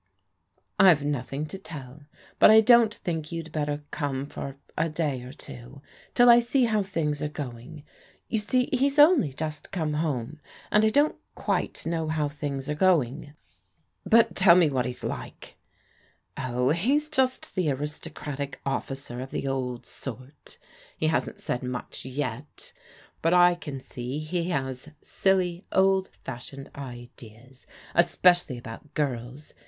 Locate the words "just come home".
9.31-10.39